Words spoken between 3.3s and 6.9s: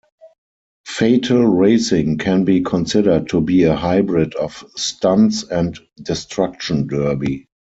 be a hybrid of "Stunts" and "Destruction